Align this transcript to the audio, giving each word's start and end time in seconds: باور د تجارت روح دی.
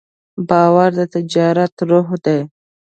باور 0.49 0.89
د 0.97 0.99
تجارت 1.13 1.73
روح 1.89 2.09
دی. 2.25 2.39